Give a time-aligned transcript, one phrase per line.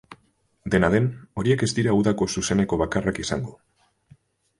[0.75, 1.09] Dena den,
[1.41, 3.55] horiek ez dira udako zuzeneko bakarrak izango.